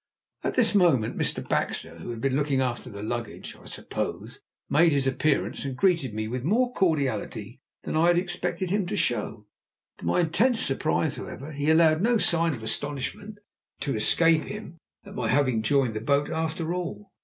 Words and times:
At 0.43 0.55
this 0.55 0.73
moment 0.73 1.15
Mr. 1.15 1.47
Baxter, 1.47 1.99
who 1.99 2.09
had 2.09 2.21
been 2.21 2.35
looking 2.35 2.59
after 2.59 2.89
the 2.89 3.03
luggage, 3.03 3.55
I 3.55 3.65
suppose, 3.65 4.39
made 4.67 4.93
his 4.93 5.05
appearance, 5.05 5.63
and 5.63 5.77
greeted 5.77 6.15
me 6.15 6.27
with 6.27 6.43
more 6.43 6.73
cordiality 6.73 7.61
than 7.83 7.95
I 7.95 8.07
had 8.07 8.17
expected 8.17 8.71
him 8.71 8.87
to 8.87 8.97
show. 8.97 9.45
To 9.99 10.05
my 10.07 10.21
intense 10.21 10.59
surprise, 10.59 11.17
however, 11.17 11.51
he 11.51 11.69
allowed 11.69 12.01
no 12.01 12.17
sign 12.17 12.55
of 12.55 12.63
astonishment 12.63 13.37
to 13.81 13.93
escape 13.93 14.41
him 14.41 14.79
at 15.05 15.13
my 15.13 15.27
having 15.27 15.61
joined 15.61 15.93
the 15.93 16.01
boat 16.01 16.31
after 16.31 16.73
all. 16.73 17.11